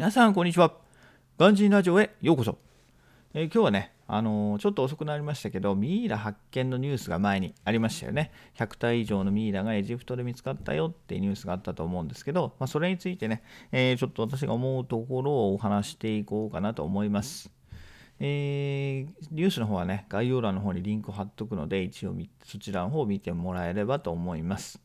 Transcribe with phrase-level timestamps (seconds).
[0.00, 0.72] 皆さん、こんにちは。
[1.36, 2.56] ガンジーラジオへようこそ。
[3.34, 8.32] えー、今日はね、あのー、ちょっと遅くなりましたけど、ミイラ発見のニュースが前にありましたよね。
[8.56, 13.42] 100体以上のミイラがエジプトで見つかったよっていうニュースがあったと思うんですけど、まあ、それについてね、
[13.72, 17.52] えー、ちょっと私が思うところをお話していこうかなと思います。
[18.20, 22.14] えー、ニュースの方はね、概要欄の方にリンクを貼っとくので、一応
[22.46, 24.80] そちらの方を見てもらえればと思います。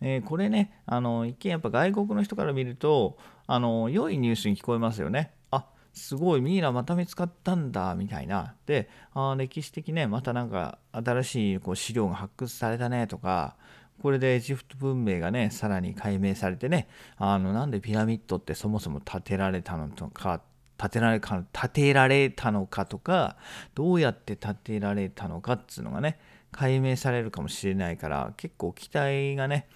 [0.00, 5.32] えー、これね、あの一見やっぱ外国の人から見ると、あの良いニュースに聞こえますよね。
[5.50, 8.54] あすごいミイラまた見つかったんだみたいな。
[8.66, 13.56] で、あ歴史的ね、またなんか新しいこう資料が発掘されたねとか、
[14.00, 16.88] これでエジプト文明がね、さらに解明されてね、
[17.18, 20.40] あのなんでピラミッドってそもそも建てられたのか、
[20.78, 23.36] 建てられか建てられたのかとか、
[23.74, 26.18] どうやって建てられたのかっつうのがね、
[26.50, 29.68] 解明されるかもしれないから結構期待がね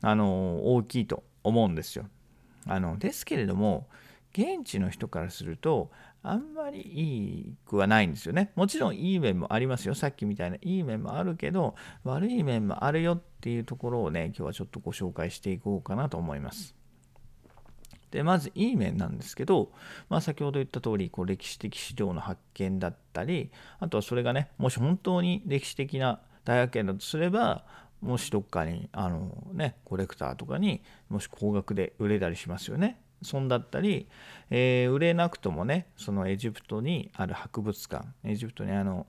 [0.00, 2.06] あの大きいと思うんですよ。
[2.66, 3.88] あのですけれども
[4.32, 5.90] 現地の人からすると
[6.22, 8.50] あんまりいいくはないんですよね。
[8.56, 9.94] もちろんいい面もありますよ。
[9.94, 16.74] さっきみたいないい面もあるけど悪い面もあるよっていうところをね今日はちょっとご紹介していこうかなと思います。
[18.14, 19.72] でまずいい面なんですけど、
[20.08, 27.64] まあ、先ほど言った通りこり歴史的資料の発見だったりあとはそれがねもし本当に歴史的な大発見だとすれば
[28.00, 33.00] もしどっかにあの、ね、コレクターとかにもし高額で売れたりしますよね。
[33.20, 34.06] そんだったり、
[34.50, 39.06] えー、売れなくともねそのエジプトにある博物館エジプトにあの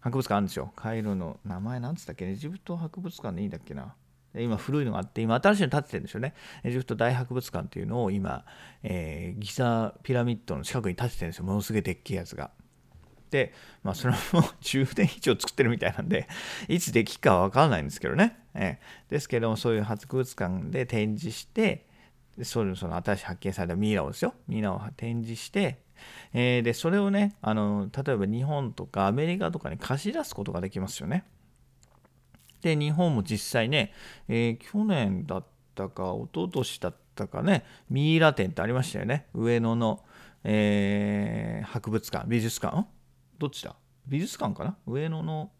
[0.00, 0.72] 博物館あるんですよ。
[0.76, 2.24] カイロの名前なんつったっけ？
[2.24, 3.94] エジプト博物館でいいんだっけな？
[4.34, 6.34] 今古いのがあって今新しいの建ててるんですよね。
[6.62, 8.44] エジプト大博物館っていうのを今、
[8.82, 11.44] えー、ギザピラミッドの近くに建ててるんですよ。
[11.44, 12.50] ものすげえでっけえやつが。
[13.30, 14.18] でまあそれも
[14.60, 16.28] 10年以上作ってるみたいなんで
[16.68, 21.86] いつできるかは分からないんですけどね、えー、ですけどもそういう博物館で展示して
[22.42, 24.34] それその新しい発見されたミイラをですよ。
[24.48, 25.78] ミイラを展示して
[26.32, 31.24] えー、でそれをねあの例えば日本とかアメリカとかに貸し出すことができますよね。
[32.60, 33.92] で、日本も実際ね、
[34.28, 35.44] えー、去年だっ
[35.74, 39.26] たか、一昨年だったかね、ミイラ展ってありましたよね。
[39.34, 40.04] 上野の、
[40.44, 42.86] えー、博物館、美術館
[43.38, 43.76] どっちだ？
[44.06, 44.76] 美術館かな？
[44.86, 45.50] 上野の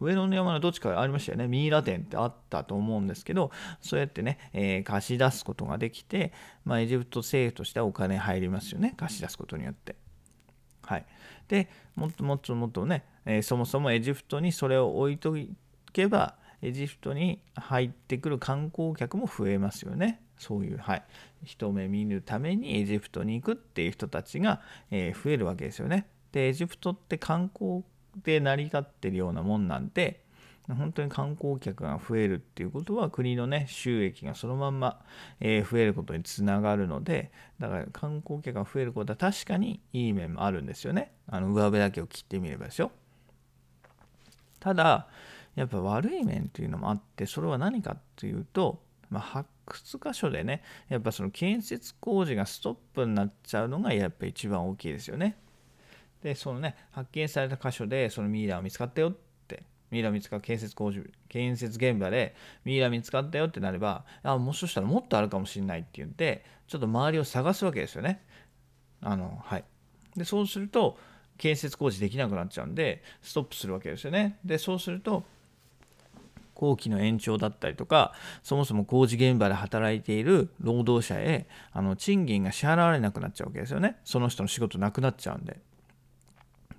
[0.00, 1.48] 上野の山のどっちかありましたよね。
[1.48, 6.32] ミイラ展ってあったと思うんですけど、そうやってね、えー、貸し出すことができて、
[6.64, 8.94] まあ、エジプト政府としてはお金入りますよね。
[8.96, 9.96] 貸し出すことによって。
[10.82, 11.06] はい。
[11.48, 15.50] で、もっともっともっとね、えー、そもそもエジプトにそれを置いとい
[15.98, 20.22] けばエジプトに入ってくる観光客も増えますよね。
[20.38, 21.02] そういう、はい、
[21.44, 24.60] 一目見るためにエジプトに行くっていう人たちが、
[24.90, 26.06] えー、増えるわけですよね。
[26.30, 27.82] でエジプトって観光
[28.22, 30.24] で成り立ってるようなもんなんで
[30.68, 35.00] 本当に観光客が増えるっていうことは国のね収益がそのまんま、
[35.40, 42.90] えー、増えることにつながるのでだから観光客が増えることは確かにいい面もあるんですよねあの上辺だけを切ってみればですよ
[44.60, 45.08] ただ
[45.58, 48.80] やっぱ悪い面というのもあってそれは何かっていうと、
[49.10, 55.36] まあ、発掘箇所でねやっぱその建設工事がストップになっちゃうのがやっぱ一番大きいですよね。
[56.22, 59.16] でそのね発見された箇所でそのミイラが見つかったよっ
[59.48, 68.24] てミイラ見つか建設工事建設現場でミイラ見つかったよってなればあもしかしたらもっとあるかもしれないって言ってちょっと周りを探すわけですよね。
[69.00, 69.64] あのはい、
[70.16, 70.98] でそうすると
[71.36, 74.38] 建設工事できなくなっちゃうんでストップするわけですよね。
[74.44, 75.24] でそうすると
[76.58, 83.96] 工期の延長だったりとかそもそも工事現場で働いている労働者へあの賃金が支払われなくなっちゃうわけですよね。
[84.04, 85.60] その人の仕事なくなっちゃうんで。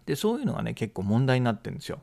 [0.06, 2.01] でそういうのがね結構問題になってるんですよ。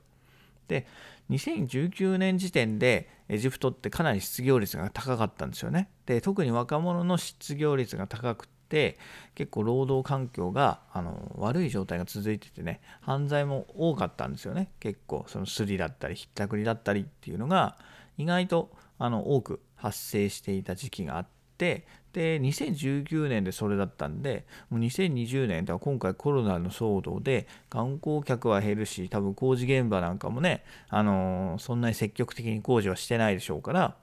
[0.68, 0.86] で
[1.30, 5.90] 2019年時点でエジプトってかなり失業率が高かったんですよね。
[6.06, 8.98] で特に若者の失業率が高くって
[9.36, 17.78] 結構労働環境があの悪い状態が続いててね犯罪も多かったんですよね結構そのスリだったりひったくりだったりっていうのが
[18.18, 21.26] 意外とあの多く発生していた時期があっ
[21.58, 33.96] てで2019年でそれだったんでもう2020年では今回コロナの騒動で観光客は減るし多分工事現場なんかもね、あのー、そんなに積極的に工事はしてないでしょうから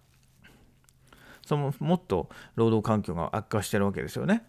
[1.45, 4.43] そのもっと労働環境が悪化してるわけですよね。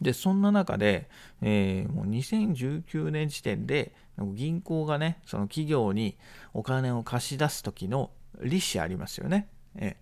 [0.00, 1.08] で、そんな中で、
[1.42, 3.94] えー、もう2019年時点で、
[4.34, 6.16] 銀行がね、その企業に
[6.52, 8.10] お金を貸し出す時の
[8.42, 9.48] 利子ありますよね。
[9.76, 9.96] え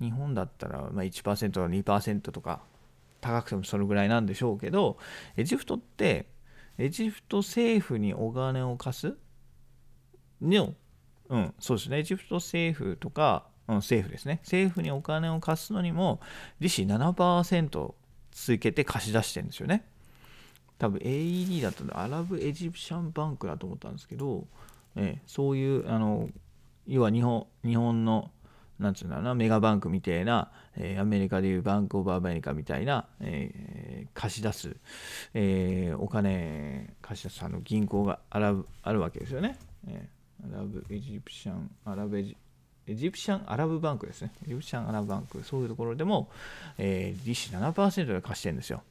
[0.00, 2.62] ー、日本だったらま1%とか2%とか、
[3.20, 4.98] 高くてもそれぐらいなんでしょうけど、
[5.36, 6.26] エジプトって、
[6.78, 9.16] エジプト政府にお金を貸す？
[10.42, 10.74] の、
[11.28, 16.20] うん、そうですね、エジプト政府とか、うん、政府ですね、政府にお金を貸すのにも、
[16.60, 17.94] 利子7%
[18.36, 19.86] つけて貸し出してるんですよね。
[20.78, 24.46] 多分 AED だったアラブエジプシャンバンクだと思ったんですけど、
[24.94, 26.28] えそういうあの
[26.86, 28.30] 要は日本日本の
[28.78, 34.76] なんつうんだろうなメガバンクみたいな、えー、アメリカでいうバンク・オブ・アメリカみたいな、えー、貸し出す、
[35.32, 40.06] えー、お金貸し出すあの銀行があるあるわけですよね、え
[40.44, 42.36] アラブ・エジプシャンアラブエジ
[42.88, 44.30] エジプシャン・アラブバンクですね。
[44.44, 46.28] エジプシャン・アラブバンク、そういうところでも、
[46.78, 48.82] えー、利子7%で貸してるんですよ。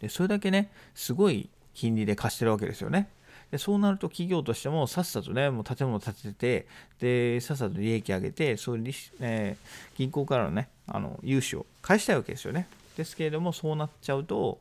[0.00, 3.08] で、それだけね、すごい金利で貸してるわけですよね。
[3.50, 6.66] でそうなると企業としてもさっさとね、もう建物建てて、
[6.98, 12.66] で、さっさと利益上げて、そういう利子、えー、銀行からのね、あの融資を返したいわけですよね。
[12.96, 14.58] ですけれども、そうなっちゃうと、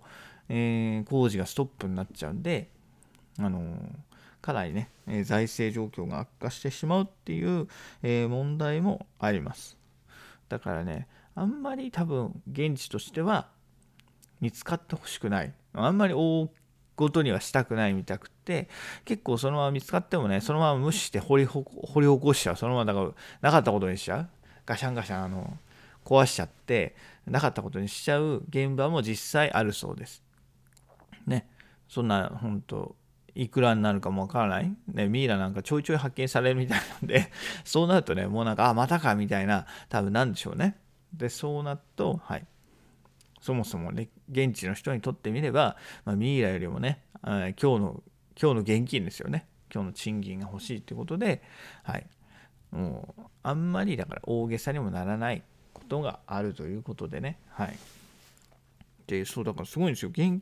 [0.50, 2.68] えー、工事がストップになっちゃうんで、
[3.40, 3.64] あのー、
[4.44, 7.70] かなりね、え財政状況が悪化してしまうっていう、
[8.04, 9.78] え問題もあります。
[10.50, 13.48] だからね、あんまり多分現地としては
[14.42, 15.54] 見つかってほしくない。
[15.72, 16.52] あんまり大
[16.98, 18.68] ごとにはしたくないみたくって
[19.06, 21.64] 結構そのまま見つかってもねそのまま無視して掘り掘
[22.02, 23.12] り起こしちゃうそのままだから
[23.42, 24.30] なかったことにしちゃう
[24.66, 25.58] ガシャンガシャンあの
[26.06, 30.22] 壊しちゃってなかったことにしちゃう現場も実際あるそうです。
[31.26, 31.48] ね
[31.88, 32.96] そんな本当
[33.36, 37.32] いくらになるかもわからない、ね、ミイラなんかちょいちょい発見されるみたいなんで
[37.66, 40.78] そうなるとねもうなんかあまたかみたいな多分なんでしょうね
[41.14, 42.46] でそうなるとはい
[43.44, 45.76] そもそもね、現地の人にとってみれば、
[46.06, 48.04] まあ、ミイラよりもね、今日の、
[48.42, 49.48] 今日の現金ですよね。
[49.70, 51.42] 今日の賃金が欲しいってことで、
[51.84, 52.08] はい。
[52.72, 55.44] もう、あんまりだから大げさにもならない
[55.74, 57.78] ことがあるということでね、はい。
[59.08, 60.12] で、そうだからすごいんですよ。
[60.12, 60.42] 現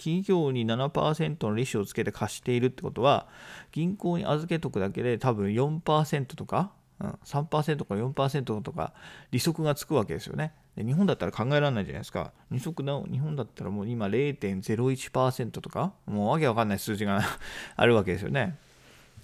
[0.00, 3.28] 企業に7%の利子をつけて貸しているってことは、
[3.70, 8.94] 銀行に預けとくだけで多分4%とか、うん、3%か4%とか
[9.30, 10.54] 利息がつくわけですよね。
[10.74, 12.32] で日本だったら考えられないじゃないですか。
[12.50, 17.20] 二足の日本だったらもう今0.01%とか、もうわけわかんない数字が
[17.76, 18.56] あるわけですよね。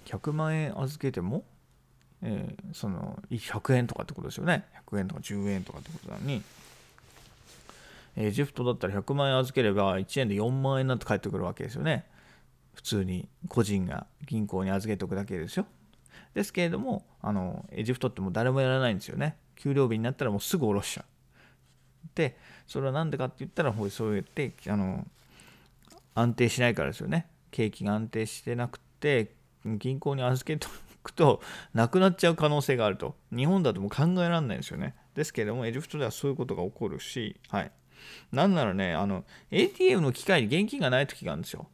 [0.04, 1.44] 100万円預けても、
[2.20, 4.66] えー、その100円とかってことですよね。
[4.86, 6.42] 100円とか10円とかってことなのに、
[8.16, 12.06] エジプトだったら100万円預ければ1円で4万円なんて返ってくるわけですよね。
[12.74, 15.66] 普通に個人が銀行に預けておくだけですよ。
[16.34, 19.36] ですけれども、あのエジプトってもう誰もやらないんですよね。
[19.56, 21.04] 給料日になったらもうすぐ下ろしちゃう。
[22.14, 22.36] で、
[22.66, 25.06] それは何でかって言ったら、そうやってあの
[26.14, 27.26] 安定しないからですよね。
[27.50, 29.34] 景気が安定してなくて、
[29.64, 31.40] 銀行に預けておくと、
[31.74, 33.16] なくなっちゃう可能性があると。
[33.34, 34.94] 日本だともう考えられないんですよね。
[35.14, 37.72] ですけれども、エジプトではそういうことが起こるし、はい。
[38.32, 41.68] なんならね、あの、ATM の機械に現金がない時があるんですよ。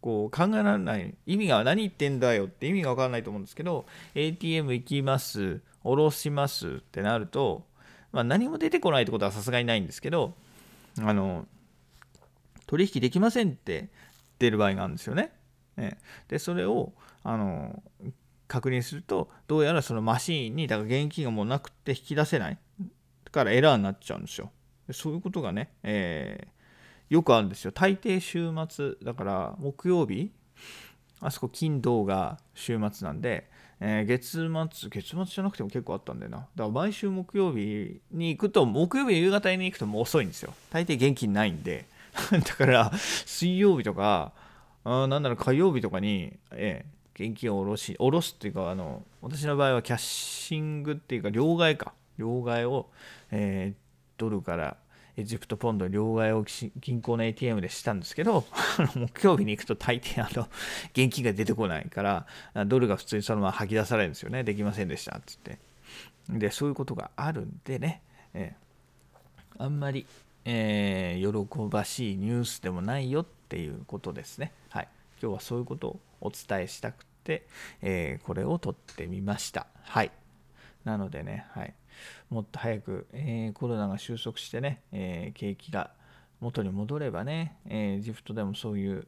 [0.00, 3.84] こう考えられない意味が何言ってんだよって意味が分からないと思うんですけど
[4.14, 7.64] ATM 行きます下ろしますってなると、
[8.12, 10.34] まあ、何も出てこないってことはさすがにないんですけど
[11.00, 11.46] あの
[12.66, 13.88] 取引できませんって
[14.38, 15.32] 出る場合があるんですよね。
[15.76, 16.92] ねでそれを
[17.24, 17.82] あの
[18.46, 22.58] 確認するとどうやらそのマシーンにだから現金がもうなくて引き出せない
[23.30, 24.50] からエラーになっちゃうんですよ。
[24.92, 26.58] そういうことがね、えー
[27.08, 27.72] よくあるんですよ。
[27.72, 30.30] 大抵週末、だから木曜日、
[31.20, 33.48] あそこ金土が週末なんで、
[33.80, 36.38] えー、月末、月末じゃなくても結構あったんだよな。
[36.38, 40.52] だから毎週木曜日に行くと、木曜日夕方に行くともう遅いんですよ。
[40.70, 41.86] 大抵現金ないんで。
[42.32, 44.32] だから水曜日とか、
[44.84, 51.94] あなんだろう火曜日とかに、えー、現金を下ろし、下ろすっていうか、あの私の場合はキャッシングっていうか、両替か。
[52.18, 52.90] 両替を、
[53.30, 53.87] えー、
[54.18, 54.76] ドルから
[55.16, 58.44] エジプトポンド両替を銀行の ATM でしたんですけど、
[58.94, 60.48] 木曜日に行くと大抵あの
[60.94, 62.26] 現金が出てこないから、
[62.66, 64.44] ドルが普通にそのまま吐き出されるんですよね。
[64.44, 65.58] できませんでしたっつって。
[66.28, 70.06] で、そういうことがあるんでね、えー、あんまり、
[70.44, 74.52] えー、喜ばしいニュースでもないよっていうことですね。
[74.68, 74.88] はい。
[75.20, 77.46] 今日はそういうことをお伝えしたくて、
[77.82, 79.66] えー、これを撮ってみました。
[79.82, 80.12] はい。
[80.84, 81.74] なのでね、はい。
[82.30, 85.90] もっと早く、えー、コロナが収束してね、えー、景気が
[86.40, 89.06] 元に戻ればね、え、ジプトでもそういう、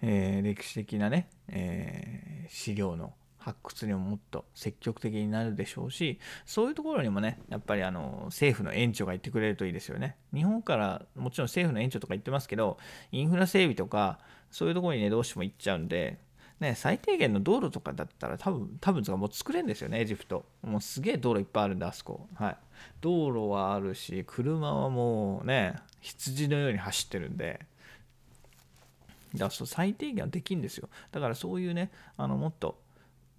[0.00, 3.14] え歴史的なね、え資料の
[3.44, 10.16] 発掘にももっと積極的になるでしょうしそういうところにもねやっぱりあの政府の援助が行ってくれるといいですよね。
[10.32, 12.78] 日本からもちろん政府の援助とか言ってますけど
[13.12, 14.18] インフラ整備とか
[14.50, 16.18] そういうところにねどうしても行っちゃうんで
[16.64, 20.44] ね、最低限の道路とかだったら多分、多分もう作れるんですよね、エジプト。
[20.62, 22.26] もうすげえ道路いっぱいあるんで、あそこ。
[22.34, 22.56] はい。
[23.00, 27.60] 道路はあるし、車はもうね、羊のように走ってるんで、
[29.34, 30.88] だからそう最低限はできるんですよ。
[31.12, 32.78] だからそういうね、あのもっと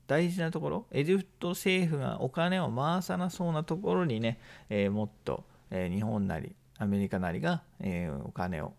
[0.07, 4.39] 大事なところ、エジプト政府がお金を回さなそうなところにね、
[4.69, 8.73] えー、もっと、えー、日本なり、アメリカなりが、えー、お金を、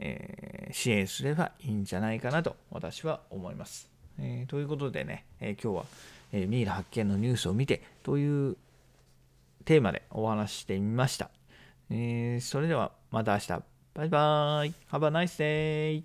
[0.00, 3.88] えー、支援すればいいんじゃないかなと私は思います。
[4.18, 5.84] えということでね、え今日は、
[6.32, 8.56] えミイラ発見のニュースを見てという
[9.64, 11.30] テーマでお話ししてみました。
[11.90, 13.62] えそれではまた明日。
[13.94, 14.74] バイバーイ。
[14.90, 16.02] Have a nice day.